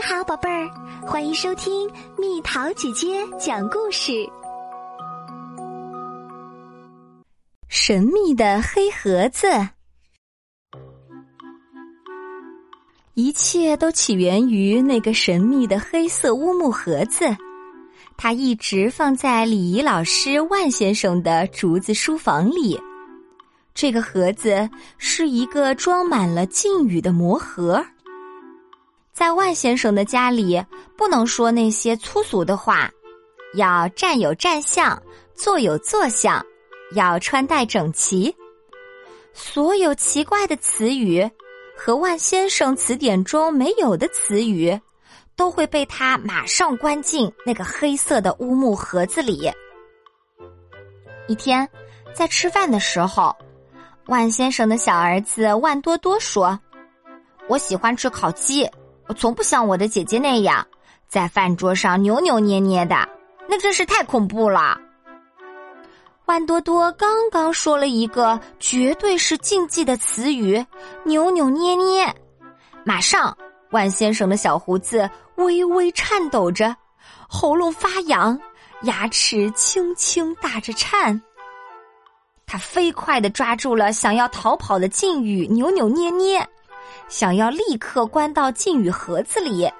[0.00, 0.66] 你好，宝贝儿，
[1.02, 4.26] 欢迎收听蜜桃姐姐讲故事。
[7.68, 9.46] 神秘的黑盒子，
[13.12, 17.26] 一切都起源于那个神秘的黑色乌木盒子，
[18.16, 22.80] 它一直放在礼仪老师万先生的竹子书房里。
[23.74, 27.84] 这个盒子是一个装满了禁语的魔盒。
[29.20, 30.64] 在万先生的家里，
[30.96, 32.90] 不能说那些粗俗的话，
[33.52, 34.98] 要站有站相，
[35.34, 36.42] 坐有坐相，
[36.94, 38.34] 要穿戴整齐。
[39.34, 41.30] 所有奇怪的词语
[41.76, 44.80] 和万先生词典中没有的词语，
[45.36, 49.52] 都会被他马上关进那个黑色的乌木盒子里。
[51.28, 51.68] 一天，
[52.14, 53.36] 在吃饭的时候，
[54.06, 56.58] 万先生的小儿子万多多说
[57.48, 58.66] ：“我喜欢吃烤鸡。”
[59.10, 60.64] 我从不像我的姐姐那样，
[61.08, 63.08] 在饭桌上扭扭捏捏的，
[63.48, 64.78] 那真是太恐怖了。
[66.26, 70.64] 万多多刚刚说了一个绝对是禁忌的词语
[71.02, 72.14] “扭扭捏捏”，
[72.86, 73.36] 马上
[73.70, 76.76] 万先生的小胡子微微颤抖着，
[77.28, 78.40] 喉咙发痒，
[78.82, 81.20] 牙齿轻轻打着颤。
[82.46, 86.48] 他飞快的抓住了想要逃跑的禁语“扭扭捏捏”。
[87.10, 89.70] 想要立刻关到禁语盒子里。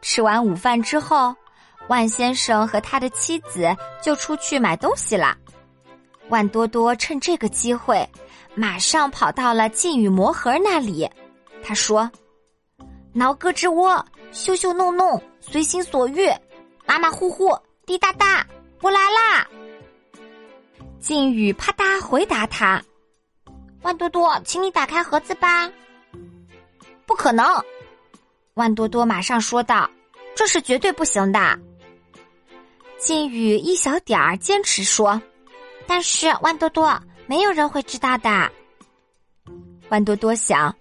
[0.00, 1.34] 吃完午饭之后，
[1.88, 3.68] 万先生和他的妻子
[4.02, 5.36] 就出去买东西了。
[6.30, 8.08] 万多多趁这个机会，
[8.54, 11.08] 马上跑到了禁语魔盒那里。
[11.62, 12.10] 他说
[13.12, 16.28] ：“挠胳肢窝，羞羞弄弄，随心所欲，
[16.86, 18.46] 马马虎虎，滴答答，
[18.80, 19.46] 我来啦！”
[20.98, 22.82] 禁语啪嗒回答他。
[23.84, 25.70] 万多多，请你打开盒子吧。
[27.04, 27.46] 不可能，
[28.54, 29.88] 万多多马上说道
[30.34, 31.60] ：“这是绝对不行的。”
[32.96, 35.20] 金宇一小点儿坚持说
[35.86, 38.50] ：“但是万多多，没有人会知道的。”
[39.90, 40.74] 万多多想：“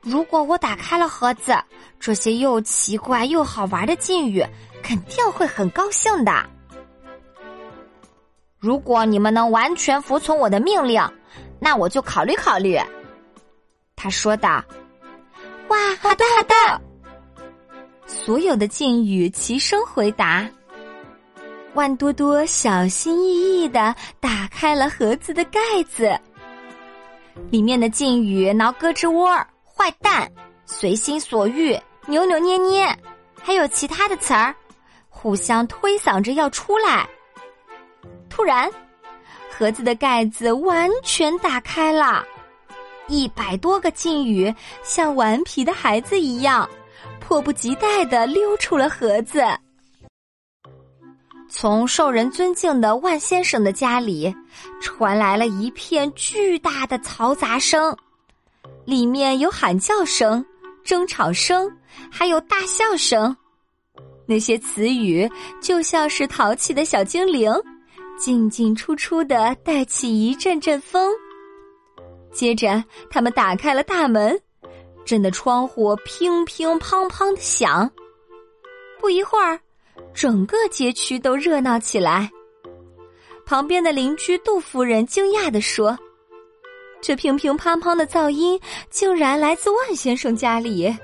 [0.00, 1.54] 如果我打开了盒子，
[2.00, 4.42] 这些又奇怪又好玩的禁语
[4.82, 6.32] 肯定会很高兴的。
[8.58, 11.06] 如果你们能完全服从我的命令。”
[11.60, 12.78] 那我就考虑考虑，
[13.94, 14.64] 他说道。
[15.68, 16.80] 哇，好的好的。
[18.06, 20.48] 所有的靖宇齐声回答。
[21.74, 26.18] 万多多小心翼翼的打开了盒子的盖子，
[27.50, 29.30] 里面的靖宇挠胳肢窝、
[29.62, 30.28] 坏蛋、
[30.64, 32.98] 随心所欲、扭扭捏捏，
[33.40, 34.52] 还有其他的词儿，
[35.08, 37.08] 互相推搡着要出来。
[38.28, 38.68] 突然。
[39.60, 42.24] 盒子的盖子完全打开了，
[43.08, 46.66] 一百多个禁语像顽皮的孩子一样，
[47.20, 49.44] 迫不及待的溜出了盒子。
[51.50, 54.34] 从受人尊敬的万先生的家里，
[54.80, 57.94] 传来了一片巨大的嘈杂声，
[58.86, 60.42] 里面有喊叫声、
[60.82, 61.70] 争吵声，
[62.10, 63.36] 还有大笑声。
[64.24, 67.52] 那些词语就像是淘气的小精灵。
[68.20, 71.10] 进进出出的带起一阵阵风，
[72.30, 74.38] 接着他们打开了大门，
[75.06, 77.90] 震得窗户乒乒乓乓的响。
[79.00, 79.58] 不一会儿，
[80.12, 82.30] 整个街区都热闹起来。
[83.46, 85.98] 旁边的邻居杜夫人惊讶地说
[87.00, 88.60] ：“这乒乒乓乓的噪音
[88.90, 90.94] 竟然来自万先生家里。”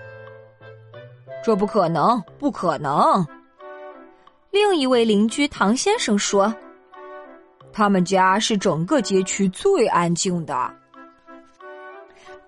[1.42, 3.26] 这不可能，不可能！
[4.50, 6.54] 另一位邻居唐先生说。
[7.76, 10.74] 他们家是整个街区最安静的。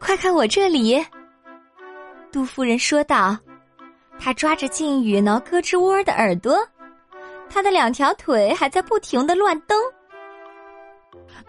[0.00, 1.04] 快看我这里，
[2.32, 3.36] 杜夫人说道。
[4.18, 6.58] 她抓着靖宇挠胳肢窝的耳朵，
[7.50, 9.78] 他的两条腿还在不停的乱蹬。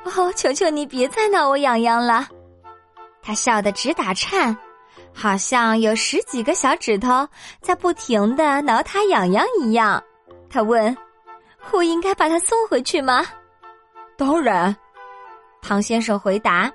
[0.04, 2.28] 哦，求求你别再挠我痒痒了！
[3.22, 4.56] 他笑得直打颤，
[5.14, 7.25] 好像有十几个小指头
[7.62, 10.04] 在不停的挠他痒痒一样。
[10.50, 10.96] 他问
[11.72, 13.25] ：“我应该把他送回去吗？”
[14.19, 14.75] 当然，
[15.62, 16.69] 唐先生回答，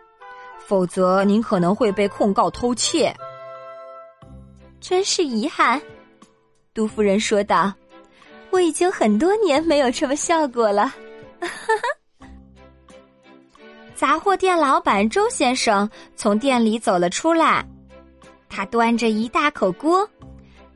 [0.66, 3.14] 否则您可能会被控告偷窃。
[4.80, 5.78] 真是遗憾，
[6.72, 7.70] 杜夫人说道
[8.48, 10.86] ：“我已经很多年没有这么笑过了。”
[11.38, 12.26] 哈哈
[13.94, 17.62] 杂货店老板周先生从店里走了出来，
[18.48, 20.08] 他端着一大口锅，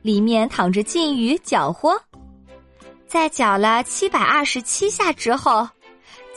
[0.03, 1.99] 里面躺着禁鱼搅和，
[3.07, 5.67] 在搅了七百二十七下之后。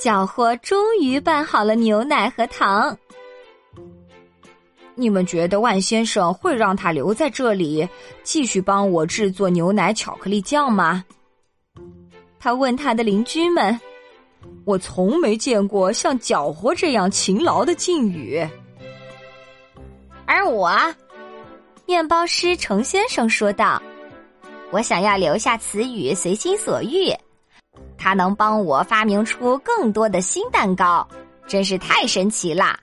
[0.03, 2.99] 搅和终于拌好了牛奶和糖。
[4.97, 7.89] 你们觉得万先生会让他留在这里，
[8.25, 11.05] 继续帮我制作牛奶巧克力酱吗？
[12.41, 13.81] 他问他的邻居们。
[14.65, 18.45] 我从没见过像搅和这样勤劳的靖宇。
[20.27, 20.77] 而我，
[21.87, 23.81] 面包师程先生说道
[24.73, 27.15] ：“我想要留下词语，随心所欲。
[28.03, 31.07] 它能帮我发明出更多的新蛋糕，
[31.47, 32.77] 真是太神奇啦！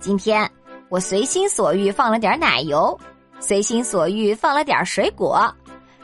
[0.00, 0.50] 今天
[0.88, 2.98] 我随心所欲放了点奶油，
[3.38, 5.48] 随心所欲放了点水果，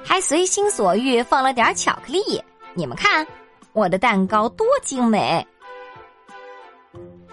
[0.05, 2.41] 还随心所欲放了点巧克力。
[2.75, 3.27] 你们看。”
[3.75, 5.45] 我的蛋糕多精美！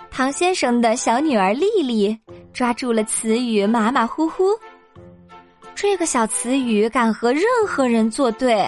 [0.09, 2.17] 唐先生的小女儿丽丽
[2.51, 4.45] 抓住了词语，马马虎虎。
[5.75, 8.67] 这个小词语敢和任何人作对，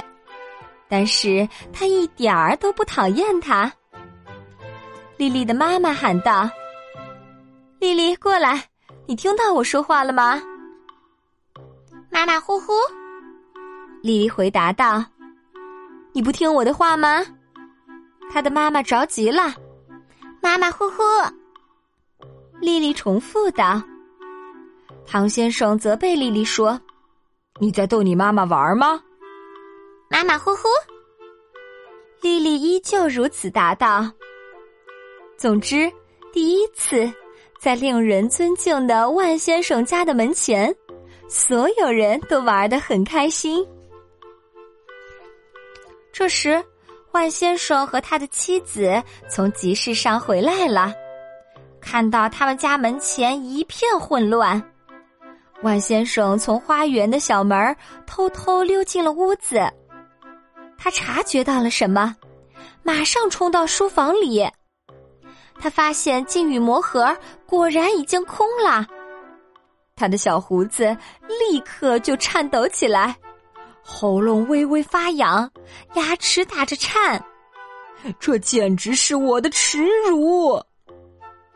[0.87, 3.71] 但是他一点儿都不讨厌他。
[5.17, 6.49] 丽丽的妈妈喊道
[7.79, 8.63] ：“丽丽，过来，
[9.05, 10.41] 你听到我说话了吗？”
[12.11, 12.73] 马马虎虎，
[14.01, 15.03] 丽丽回答道
[16.13, 17.25] ：“你不听我的话吗？”
[18.31, 19.55] 他的妈妈着急了，
[20.41, 21.03] 马马虎虎。
[22.59, 23.81] 丽丽重复道
[25.05, 26.79] ：“唐先生责备丽丽说
[27.59, 29.01] ：‘你在逗你妈妈玩吗？’
[30.13, 30.67] 马马虎虎。”
[32.21, 34.07] 丽丽依旧如此答道。
[35.35, 35.91] 总之，
[36.31, 37.11] 第一次
[37.59, 40.73] 在令人尊敬的万先生家的门前，
[41.27, 43.65] 所有人都玩得很开心。
[46.11, 46.63] 这时。
[47.13, 48.91] 万先生和他的妻子
[49.29, 50.91] 从集市上回来了，
[51.79, 54.59] 看到他们家门前一片混乱，
[55.61, 57.77] 万先生从花园的小门
[58.07, 59.61] 偷偷溜进了屋子。
[60.77, 62.15] 他察觉到了什么，
[62.83, 64.45] 马上冲到书房里。
[65.59, 67.15] 他发现金羽魔盒
[67.45, 68.85] 果然已经空了，
[69.95, 70.95] 他的小胡子
[71.27, 73.15] 立刻就颤抖起来。
[73.81, 75.49] 喉咙微微发痒，
[75.93, 77.23] 牙齿打着颤，
[78.19, 80.61] 这简直是我的耻辱！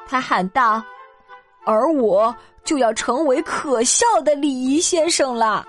[0.05, 0.81] 他喊道，
[1.65, 2.33] 而我
[2.63, 5.65] 就要成为可笑的礼仪先生了。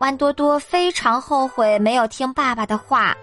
[0.00, 3.14] 万多多非常后悔没有听爸爸的话，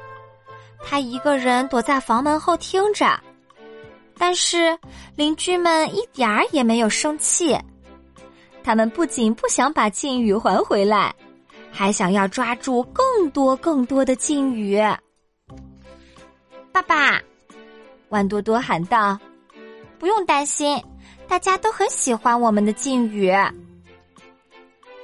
[0.86, 3.20] 他一个人躲在房门后听着，
[4.16, 4.78] 但是
[5.16, 7.58] 邻居们一点儿也没有生气，
[8.64, 11.14] 他们不仅不想把靖宇还回来。
[11.70, 14.82] 还想要抓住更多更多的金鱼。
[16.72, 17.22] 爸爸，
[18.10, 19.20] 万多多喊道
[20.00, 20.82] ：“不用担心，
[21.28, 23.32] 大家都很喜欢我们的金鱼。”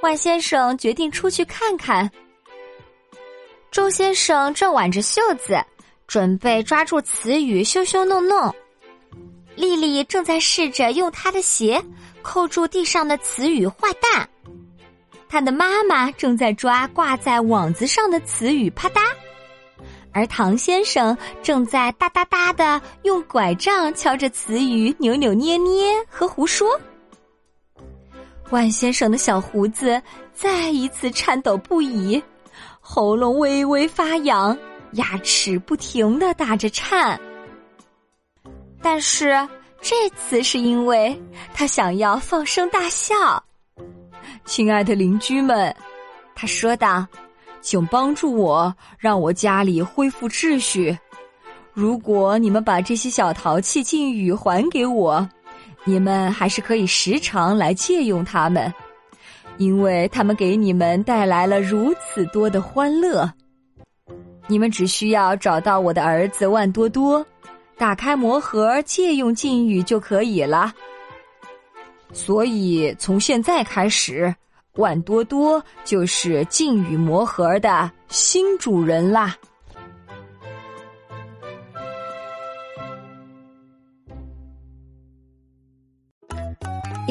[0.03, 2.11] 万先生决定出去看看。
[3.71, 5.57] 周先生正挽着袖子，
[6.07, 8.53] 准备抓住词语羞羞弄弄。
[9.55, 11.81] 丽丽正在试着用她的鞋
[12.21, 14.29] 扣住地上的词语“坏蛋”。
[15.29, 18.99] 他的妈妈正在抓挂在网子上的词语，啪嗒；
[20.11, 26.77] 而唐先生正在哒哒哒的用拐杖敲着词语，扭扭捏捏和胡说。
[28.49, 30.01] 万先生的小胡子
[30.33, 32.21] 再一次颤抖不已，
[32.79, 34.55] 喉咙微微发痒，
[34.91, 37.19] 牙齿不停的打着颤。
[38.81, 39.47] 但是
[39.81, 41.19] 这次是因为
[41.53, 43.15] 他想要放声大笑。
[44.45, 45.73] 亲爱的邻居们，
[46.35, 47.07] 他说道
[47.61, 50.97] ：“请帮助我，让我家里恢复秩序。
[51.71, 55.27] 如果你们把这些小淘气禁语还给我，
[55.85, 58.73] 你们还是可以时常来借用它们，
[59.57, 63.31] 因为他们给你们带来了如此多的欢乐。
[64.47, 67.25] 你们只需要找到我的儿子万多多，
[67.77, 70.73] 打开魔盒借用禁语就可以了。”
[72.13, 74.33] 所以，从现在开始，
[74.75, 79.35] 万多多就是禁语魔盒的新主人啦。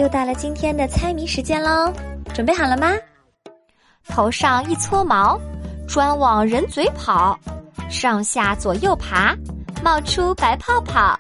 [0.02, 1.92] 又到了今天的猜谜时间喽，
[2.34, 2.92] 准备好了吗？
[4.08, 5.40] 头上一撮毛，
[5.86, 7.38] 专往人嘴跑，
[7.88, 9.36] 上下左右爬，
[9.80, 11.16] 冒出白泡泡，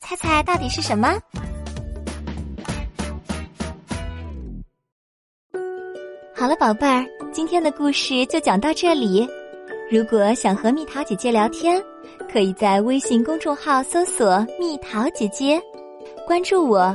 [0.00, 1.18] 猜猜到底是什么？
[6.36, 9.26] 好了，宝贝儿，今天的故事就讲到这里。
[9.90, 11.82] 如果想和蜜桃姐姐聊天，
[12.30, 15.58] 可以在微信公众号搜索“蜜桃姐姐”，
[16.28, 16.94] 关注我，